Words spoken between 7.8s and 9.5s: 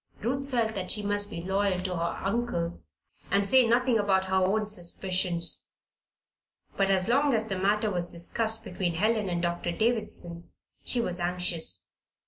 was discussed between Helen and